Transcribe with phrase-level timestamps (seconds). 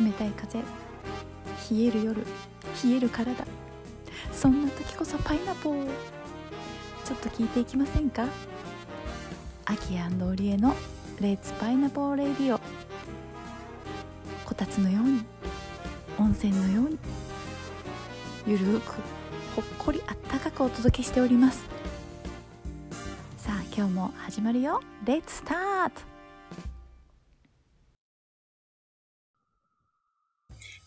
[0.00, 0.60] 冷たい風。
[0.60, 0.64] 冷
[1.84, 2.24] える夜。
[2.84, 3.44] 冷える体。
[4.32, 5.86] そんな時こそパイナポー。
[7.04, 8.26] ちょっと聞いていきませんか？
[9.64, 10.74] アキオリエの
[11.20, 12.60] レッツパイナポーレディオ
[14.44, 15.24] こたつのように。
[16.18, 16.98] 温泉のように。
[18.46, 18.92] ゆるく
[19.56, 21.64] ほっこりあったかくお届けしております。
[23.36, 24.80] さあ今日も始まるよ。
[25.04, 26.00] レッツスタート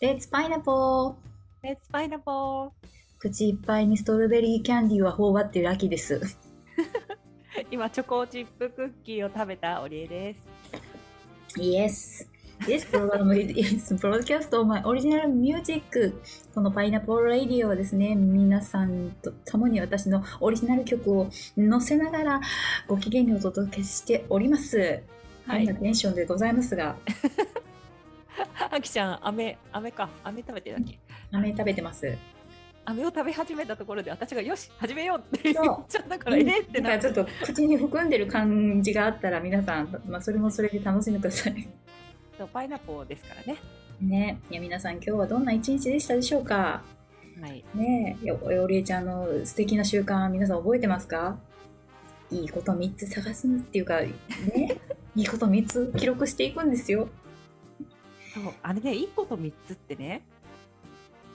[0.02, 1.14] レッツパイナポー
[1.62, 2.70] レッツパイナポー
[3.20, 6.20] 口いっぱいにストロベリーキャンディーは頬張ってる秋です。
[7.70, 10.40] 今チョコチップクッキーを食べたオリエです。
[11.56, 12.26] Yes.
[12.66, 16.12] This program is broadcast on my original music.
[16.52, 22.40] このパイナポールレディオはですね、皆さんと共に私のオリジナル曲を載せながら
[22.88, 25.00] ご機嫌にお届けしております。
[25.46, 25.66] ははいい。
[25.68, 26.96] なテンションでございますが、
[28.70, 30.98] あきちゃん、飴、飴か、飴食べてるだっけ。
[31.32, 32.16] 飴食べてます。
[32.84, 36.80] 飴を食べ始めたところで、私がよし、始めようって言っちゃったから、えーってなって。
[36.80, 41.68] だからちょっと口に含んでる感じがあったら皆さん、まあ、それもそれで楽しんでください。
[42.36, 43.58] そうパイナポーですからね。
[44.00, 46.82] ね、いや皆さん今日はどんな一日でしたでしょうか？
[47.40, 47.64] はい。
[47.74, 51.38] ねえ、よおりえちゃんの素敵な習慣皆さん覚えてますか？
[52.32, 54.10] いいこと3つ探すっていうか、ね、
[55.14, 57.08] いいこと3つ記録していくんですよ。
[58.34, 60.22] そう、あれね、いいこと三つってね。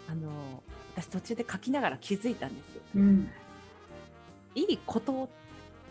[0.09, 0.63] あの、
[0.95, 2.81] 私途中で書きながら気づいたんですよ。
[2.95, 3.29] うん。
[4.55, 5.27] いいことっ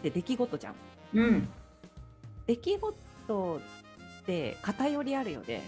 [0.02, 0.74] て出来事じゃん。
[1.14, 1.48] うん。
[2.46, 3.60] 出来事
[4.22, 5.62] って偏りあるよね。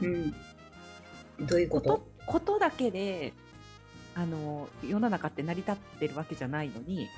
[0.00, 0.34] うん。
[1.46, 3.32] どういうここととことだけで
[4.14, 7.08] あの世の中って成り立ってるわけじゃないのに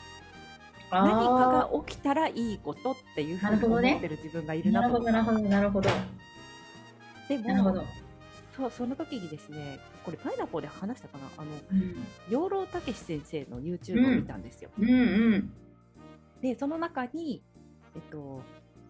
[0.90, 5.90] 何かが起きたらいいことっていうふうに思ってる自分がいるなと思なるほど、なるほど。
[5.90, 6.23] なるほど。
[8.56, 11.24] そうその時にですねこれパイナポーで話したかな？
[11.38, 11.96] あのうん。
[12.30, 14.70] 養老たけし先生の YouTube を見たんですよ。
[14.78, 14.94] うんう
[15.38, 15.52] ん。
[16.40, 17.42] でその中に、
[17.96, 18.42] えっと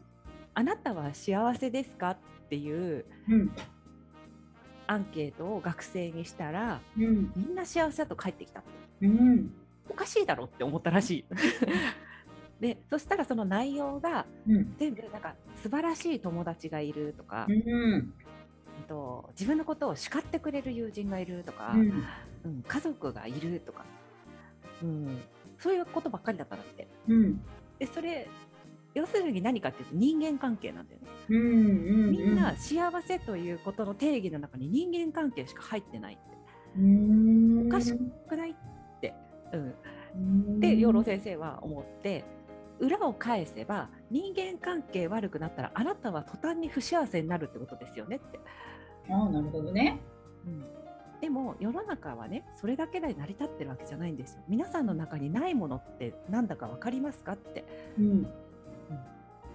[0.54, 2.18] 「あなたは幸せですか?」っ
[2.50, 3.50] ていううん。
[4.86, 7.32] アンケートを学生にしたらうん。
[7.34, 8.62] みんな幸せだと返ってきた。
[9.00, 9.50] うん。
[9.88, 11.24] おかしいだろって思ったらしい。
[12.60, 14.74] でそしたらその内容がうん。
[14.76, 18.12] 全部なんか素晴らしい友達がいるとか、うん。
[18.84, 21.80] あと自分のことを叱ってくれる友人がいるとか、うん。
[21.80, 23.86] うん家族がいるとか、
[24.82, 25.18] うん、
[25.58, 26.86] そういうことばっかりだったんだって。
[27.08, 27.40] うん。
[27.78, 28.28] でそれ
[28.92, 31.08] 要するに何かっていうと人間関係なんだよね。
[31.30, 31.36] うん。
[31.38, 31.42] う
[32.08, 32.10] ん。
[32.10, 36.22] みんな幸せということの定義の中に人間関係しか入ってないって。
[36.76, 37.66] うん。
[37.68, 37.94] おかし
[38.28, 38.54] くないっ
[39.00, 39.14] て。
[39.54, 39.74] うん、
[40.16, 42.24] うんで養老先生は思って
[42.80, 48.40] 裏を返せば人間関係悪くなったらあなたは途端に不幸せになるってことですよねって、
[49.10, 50.00] ああ、なるほどね。
[51.20, 54.42] でも世の中はねそれだけで成り立ってるわけじゃないんですよ。
[54.48, 57.64] 皆さんの中にないものってなんだか分かりますかって。
[57.98, 58.26] うん。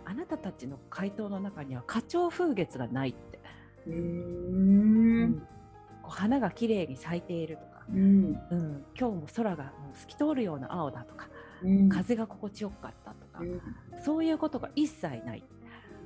[0.06, 3.40] あなたたちの回答の中には花鳥風月がないって、
[3.86, 3.94] うー。
[3.94, 3.98] う
[5.28, 5.40] ん。
[6.02, 8.40] こう花が綺麗に咲いているとか、うん。
[8.50, 11.28] うん、今日も空がもう透き通るような青だとか。
[11.64, 11.90] うん。
[11.90, 13.09] 風が心地よかった。
[13.09, 13.09] と
[13.40, 13.46] か、
[13.96, 14.04] うん。
[14.04, 15.44] そういうことが一切ない。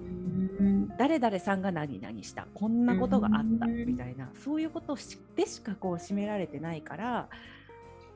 [0.02, 0.88] うん。
[0.98, 2.48] 誰々さんが何々した。
[2.54, 3.66] こんなことがあった。
[3.66, 3.86] うん。
[3.86, 4.30] みたいな。
[4.36, 4.98] そういうこと
[5.36, 7.30] でしかこう占められてないから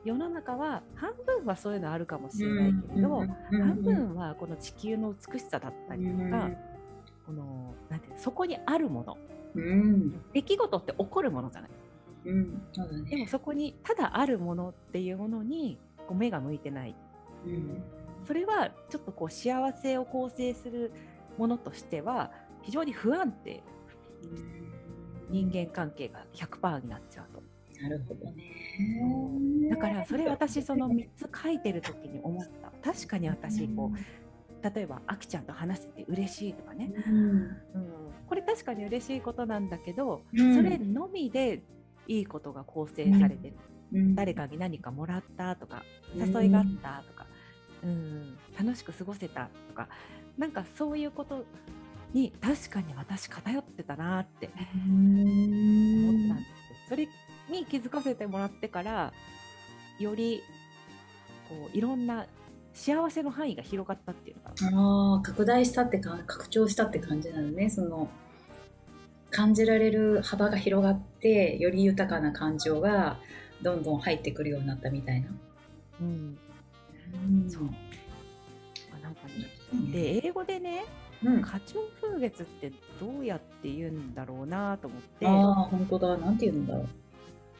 [0.04, 6.50] 世の中は半分はそういうのあるかもしれないけれど、半分はこの地球の美しさだったりとか、
[7.26, 9.18] このなんてそこにあるもの。
[9.54, 10.20] うん。
[10.32, 11.70] 出来事って起こるものじゃない。
[12.24, 12.32] で
[13.16, 13.22] ね。
[13.22, 16.94] もそこにただあるものっていうものにこう目が向いてない。
[17.46, 17.82] うん。
[18.28, 20.92] それはちょっとこう幸せを構成する
[21.38, 22.30] ものとしては
[22.60, 23.62] 非常に不安定。
[25.30, 27.42] 人間関係が100%になっちゃうと。
[27.82, 29.70] なるほどね。
[29.70, 32.92] だからそれ私その3つ書いてる時に思った。
[32.92, 37.14] 確かに私こう例えばあきちゃんと話せて嬉しいとかね、うん。
[37.14, 37.50] うん、
[38.26, 40.54] これ確かに嬉しいことなんだけど、うん。
[40.54, 41.62] それのみで
[42.06, 43.54] いいことが構成されてる、
[43.94, 44.14] うん。
[44.14, 45.82] 誰かに何かもらったとか
[46.14, 47.26] 誘いがあったとか、
[47.82, 49.88] うん、楽しく過ごせたとか
[50.36, 51.44] なんかそういうこと
[52.12, 54.50] に確かに私偏ってたなって
[54.86, 56.76] 思ったんですよ。
[56.88, 57.08] それ
[57.50, 59.12] に気づかせてもらってから
[59.98, 60.42] より
[61.48, 62.26] こういろんな
[62.72, 64.78] 幸せの範囲が広がったっていうのかな。
[64.78, 67.70] ああ、拡大したってか、拡張したって感じなのね。
[67.70, 68.08] その、
[69.30, 73.18] 感じられる幅が広がって、より豊かな感情が
[73.62, 75.28] どんどん入ってくるようになったみたいな。
[76.00, 76.38] うん、うん
[77.48, 77.70] そう。
[78.94, 80.84] あなんかねで英語でね
[81.24, 85.26] うん、花鳥風月ってどうやって言うんだろうなと思って。
[85.26, 86.16] ああ本当だ。
[86.16, 86.86] なんて言うんだろう。
[86.86, 86.90] し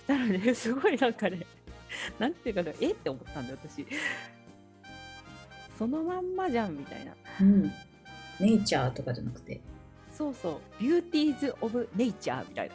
[0.07, 1.45] たらねすごいなんかね
[2.19, 3.87] なんていうかなえって思ったんだよ私。
[5.77, 7.15] そのまんまじゃんみたいな。
[7.41, 7.73] うん。
[8.41, 9.61] ネイチャーとかじゃなくて。
[10.13, 10.83] そうそう。
[10.83, 12.71] ビューティーズ・オブ・ネイチャーみたい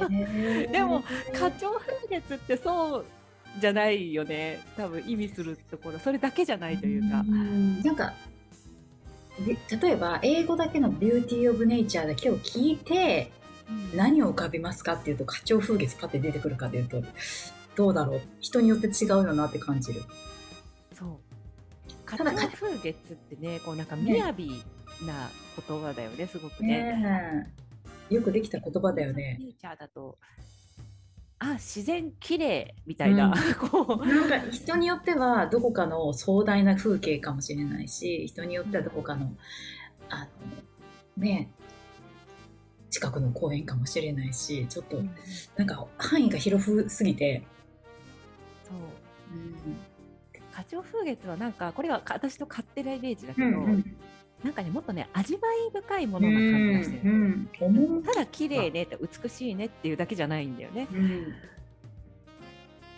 [0.00, 0.08] な。
[0.08, 1.02] で でも
[1.34, 3.04] 花鳥風月ってそう
[3.60, 4.60] じゃないよね。
[4.76, 5.98] 多分意味するところ。
[5.98, 7.82] それだけじゃないというか、ん。
[7.82, 8.14] なんか
[9.44, 13.30] で例えば英語だけの「ビューティー・オブ・ネイチャー」だけを聞いて
[13.94, 17.02] 何を浮かびますかっていうと花鳥風月パッて出てくるかでいうと
[17.74, 18.20] どうだろう。
[18.40, 20.02] 人によって違うよなって感じる。
[20.94, 21.18] そう。
[22.06, 24.32] 花鳥風月ってねこうなんか雅な
[25.68, 26.96] 言葉だよねすごくね。
[26.96, 27.46] ね
[28.10, 28.14] え。
[28.14, 29.36] よくできた言葉だよね。
[29.38, 30.18] ネイチャーだと
[31.38, 33.34] あ自然綺麗みたいな、
[33.70, 34.06] こう。
[34.06, 39.32] なんか人によってはどこかの壮大な風景かもしれないし人によってはどこかの
[40.08, 40.26] あの
[41.22, 41.50] ね
[42.90, 45.14] 近くの公園かもしれないしちょっとうん
[45.56, 47.42] なんか範囲が広すぎて、
[48.64, 48.76] そう。
[49.34, 49.76] うん。
[50.52, 53.96] 花鳥風月はなんかこれは私の勝手なイメージだけど、うん
[54.46, 60.86] なんかねもっとね味わい深いものな感じがしてる、うんうんただ綺麗ねって美しいねっていうだけじゃないんだよね。
[60.92, 61.34] うん。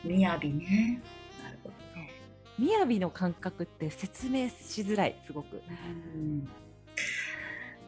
[0.04, 1.00] みやびね。
[1.42, 2.94] なるほど。
[2.94, 5.62] 雅の感覚って説明しづらいすごく。
[6.14, 6.46] うん。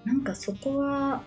[0.07, 1.23] なんかそこは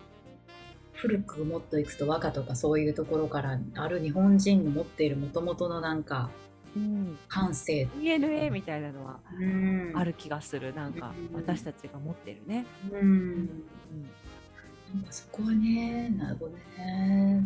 [0.93, 6.31] 古くもっといくと和歌とかそういうところからある日本人の持っているもともとのなんか
[6.75, 7.17] うん。
[7.27, 9.91] 感性、DNA みたいなのはうん。
[9.95, 10.73] ある気がする。
[10.73, 11.35] なんかうん。
[11.35, 12.99] 私たちが持ってるね、うん。
[12.99, 13.47] うん。
[14.95, 17.43] なんかそこはねなるほどね。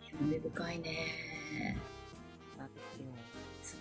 [0.00, 1.76] 興味深いね。
[2.58, 2.80] なんで
[3.62, 3.76] すよ。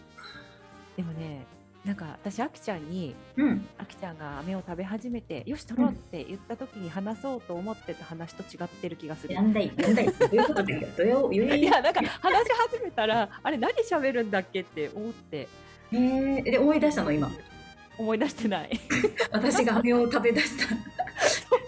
[0.97, 1.45] でもね
[1.85, 3.67] なんか私あきちゃんにうん。
[3.77, 9.33] あきちゃんが飴を食べ始めてよし取ろうって言った時に話そうと思ってた話と違ってる気がする。
[9.35, 10.05] なんだいなんだい。
[10.05, 10.87] どういうことだよ。
[10.95, 15.47] どういうどういういやなんか話し始めたらあれ何喋るんだっけって思って。
[15.91, 17.31] えー、で思い出したの今？
[17.97, 18.79] 思い出してない。
[19.31, 20.75] 私が飴を食べ出した。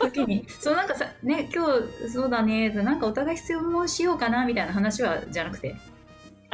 [0.06, 0.46] 時に。
[0.60, 1.66] そうなんかさね今
[2.06, 5.76] 日そうだねなんかお互い質問しようかなみたいな話はじゃなくて？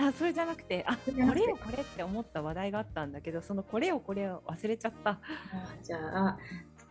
[0.01, 5.12] あそれじゃなくてあこれよこれって思った話題があったんだけどそのこれをこれを忘れちゃった。
[5.12, 5.19] あ
[5.84, 6.38] じゃあ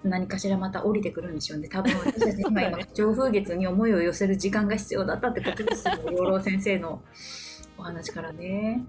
[0.05, 1.69] 何かしらまた降りてくるんでしょうね。
[1.69, 5.95] 多分 私たち今今上風月に思いを寄せる時間が必要だったってことですよ。
[6.13, 7.03] 養老先生の
[7.79, 8.85] お話からね。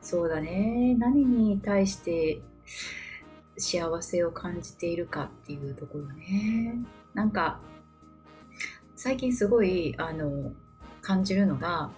[0.00, 0.94] そうだね。
[0.96, 2.40] 何に対して
[3.58, 6.78] 幸せを感じているかっていうところね。
[7.14, 7.60] なんか
[8.94, 10.52] 最近すごいあの
[11.02, 11.90] 感じるのが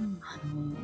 [0.00, 0.76] うんあの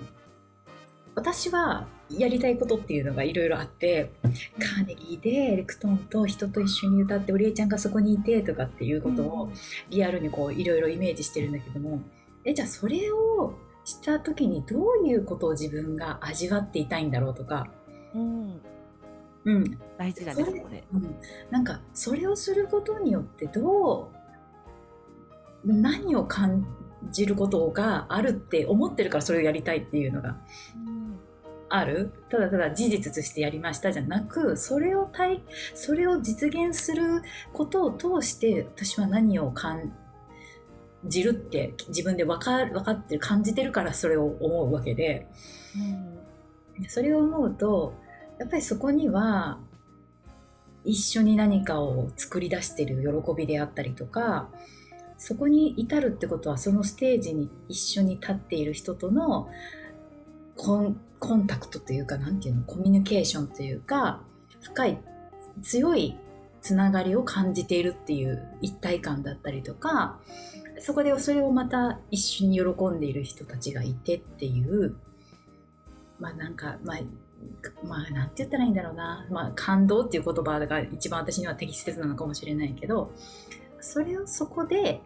[1.15, 9.51] 私はやりたいことっていうのがいろいろあってカーネギーでエレクトーンと人と一緒に歌ってオリエちゃんがそこにいてとかっていうことを
[9.89, 12.01] リアルにこういろいろイメージしてるんだけども
[12.45, 13.55] えじゃあそれを
[13.85, 17.67] した時にどういうことを自分が味わっていたいんだろうとか、
[18.15, 18.61] うん、
[19.45, 19.79] うん。
[19.97, 21.17] 大事だねそこでうん、
[21.51, 24.11] なんかそれをすることによってど
[25.65, 26.67] う何を感
[27.11, 30.37] じることがあるって思ってるからそれをやりたいっていうのが
[31.69, 32.13] ある。
[32.29, 35.43] ただただ事実としてやりましたじゃなくそれを体
[35.75, 37.23] それを実現する
[37.53, 39.93] ことを通して私は何を感
[41.05, 45.27] じるって自分で分か分かってる感じてるからそれを思うわけで。
[46.89, 47.95] それを思うと
[48.39, 49.59] やっぱりそこには
[50.85, 54.51] 一緒に何かを作り出してる喜びであったりとか
[55.19, 59.49] そこに至るってことはそのステージに一緒に立っている人との
[60.57, 64.21] コンコンタクトというかなんていうのコミュニケーションというか
[64.61, 64.99] 深い
[65.63, 66.17] 強い
[66.61, 70.19] つながりを感じているっていう一体感だったりとか
[70.81, 74.97] そこでそれをまた一緒に喜んでいる人たちがいてっていう
[76.19, 76.99] まあなんかまあ
[77.85, 83.13] まあなんて言ったらいいんだろうな、まあ、感動っていう言葉が一番私には適切なのかもしれないけど
[83.87, 85.01] それをそこで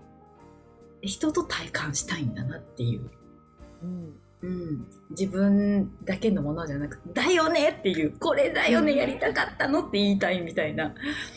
[1.03, 3.11] 人と体感したいんだなっていう。
[3.83, 4.17] うん。
[4.43, 10.95] うん、自分だけのものじゃなくて「だよね!」っていう「これだよねやりたかったの!」って言いたいみたいな。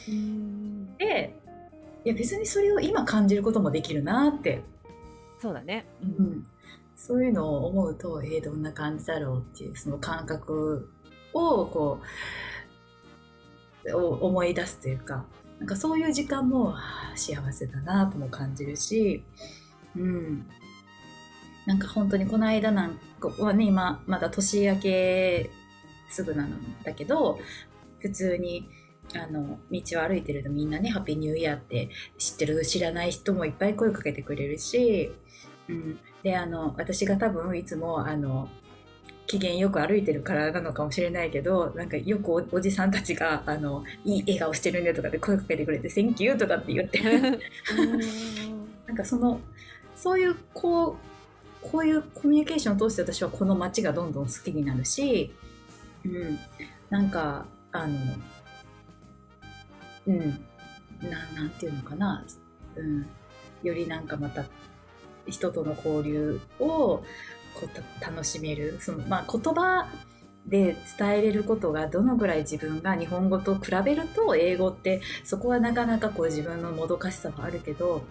[0.07, 0.95] うん。
[0.95, 1.35] で
[2.05, 4.63] いや別にそれを今感じることもできるなって、
[5.41, 5.85] そうだね。
[6.01, 6.47] うん、
[6.95, 10.89] そういうのを思うとえー、どんな感じだろうっていうその感覚
[11.33, 12.00] をこ
[13.85, 15.25] うお思い出すというか
[15.60, 16.75] なんかそういう時間も
[17.15, 19.24] 幸せだなとも感じるし、
[19.95, 20.45] うん、
[21.65, 25.50] なんか本当にこの間なんかはね今まだ年明け
[26.10, 27.39] すぐなんだけど
[28.00, 28.67] 普通に
[29.15, 35.12] あの道を歩いてるとみんなね「ハッピーニューイヤー」って知ってる知らない人もいっぱい声かけてくれるし、
[35.69, 38.50] うん、であの私が多分いつもあの
[39.25, 47.01] 機嫌よく歩いてるからなのかもしれないけどなんかよくおおじさんたちがあの「いい笑顔してるね」とかで声かけてくれて「Thank you」とかって言って。
[48.85, 49.39] なんかその
[49.95, 50.95] そういうこう
[51.61, 55.33] こういうコミュニケーションを通して私はこの街がどんどん好きになるし、
[56.05, 56.37] うん、
[56.89, 57.97] なんかあの
[60.07, 60.45] うん。
[61.09, 62.23] ななんていうのかな、
[62.75, 63.05] うん、
[63.61, 64.45] よりなんかまた
[65.27, 67.03] 人との交流を
[68.01, 68.77] 楽しめる。
[68.79, 69.88] その、まあ、言葉
[70.45, 78.03] で伝えれることがどのぐらい自分が日本語と比べると英語ってそこはなかなかこう自分のもどかしさはあるけど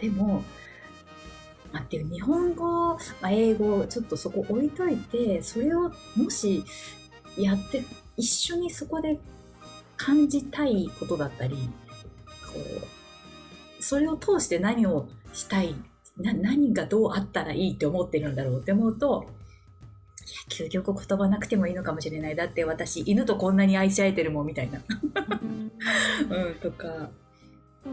[0.00, 0.42] いやでも
[1.72, 6.64] 待って日本語、まあ、英語ちょっとそこ置いといてそれをもし
[7.36, 7.84] やって
[8.16, 9.20] 一緒にそこで
[9.96, 11.56] 感じたいことだったり
[12.52, 12.58] こ
[13.78, 15.74] うそれを通して何をしたい
[16.18, 19.26] な何がどうあったらいいって思ってるんだろうって思うと
[20.50, 22.36] いや究極言葉なくてもいいのかもしれない。
[22.36, 24.80] だって私犬とこんなに愛し合えてるもんみたいな、
[26.30, 27.10] うん、とか。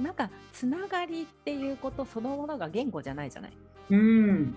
[0.02, 3.54] なんかつながりっていうことそのものが言語じゃないじゃない？
[3.92, 4.56] うん。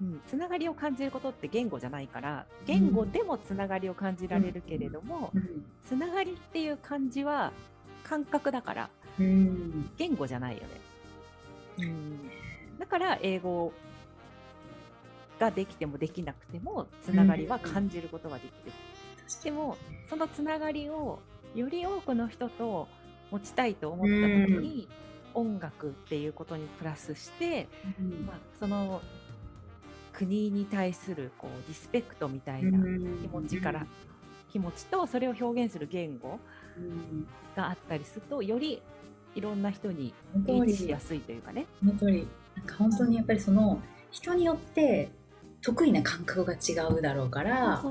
[0.00, 5.64] うん、つながりを感じることって言語じゃないから言語でもつながりを感じられるけれども、うん。
[5.88, 7.52] つながりっていう感じは
[8.04, 9.90] 感覚だからうん。
[9.96, 10.68] 言語じゃないよね。
[11.78, 12.30] うん、
[12.78, 13.72] だから英語
[15.38, 18.72] ができてもできなくてもつながりは感じることができる。
[19.44, 19.76] でも
[20.08, 21.20] そのつながりを
[21.54, 22.88] より多くの人と
[23.30, 24.88] 持ちたいと思った時に、
[25.34, 27.68] 音楽っていうことにプラスして、
[28.26, 29.02] まあ、その
[30.12, 33.86] 国に対するこうリスペクトみたいな気持ちから、
[34.50, 36.38] 気持ちとそれを表現する言語
[36.76, 37.26] うん。
[37.58, 38.80] があったりするとより
[39.34, 41.66] いろんな人に本当にリーチしやすいというかね。
[42.74, 45.10] 本当にやっぱりその人によって
[45.62, 47.82] 得意な感覚が違うだろうから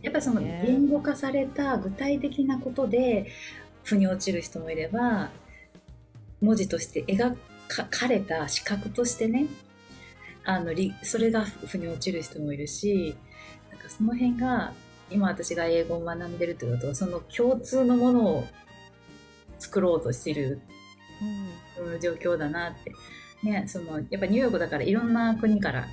[0.00, 3.26] やっぱりそのね言語化された具体的なことで
[3.82, 5.30] 腑に落ちる人もいれば
[6.40, 7.36] 文字として描
[7.68, 9.46] かれた視覚としてね
[10.44, 13.16] あのりそれが腑に落ちる人もいるし
[13.70, 14.72] なんかその辺が
[15.10, 18.46] 今私が英語を学んでるということはその共通のものを
[19.58, 20.60] 作ろうとしてる
[21.22, 21.38] うん。
[21.48, 21.64] うん
[22.00, 22.92] 状況だなって、
[23.44, 25.86] ね、そのやっぱニューヨークだからいろんな国から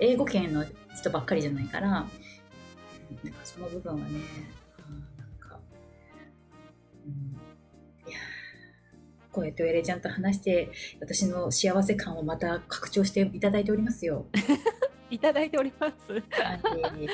[0.00, 0.64] 英語圏の
[0.96, 2.10] 人ばっかりじゃないからなんか
[3.44, 4.04] その部分はね
[5.18, 5.60] なんか、
[7.06, 14.26] うん、いやーこうやってエレちゃんと話して私の幸せ感をまた拡張していただいておりますよ。
[15.10, 16.12] いただいております。
[16.12, 16.22] はい
[17.04, 17.08] い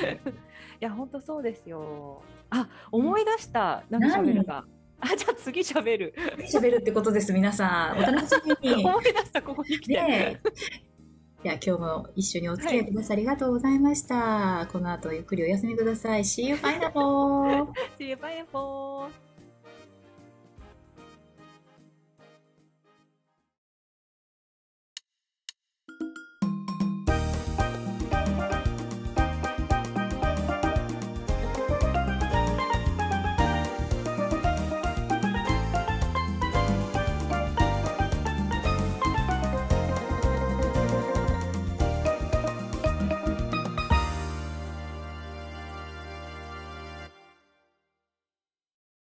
[0.80, 2.22] や本当そうですよ。
[2.50, 4.08] あ思い出した何？
[4.10, 4.66] 喋るか。
[5.00, 6.14] あじゃあ次喋る。
[6.52, 8.32] 喋るってことです皆さんお楽し
[8.62, 8.84] みに。
[8.86, 9.94] 思い出したここに来て。
[9.94, 10.94] ねえ。
[11.42, 14.66] では今日も一緒にお付き合いくださりありがとうございました。
[14.72, 16.24] この後ゆっくりお休みください。
[16.24, 17.68] See you, pineapple!
[17.98, 19.23] See you, bye.